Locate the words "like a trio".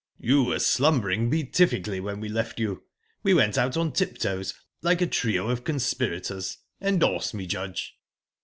4.81-5.51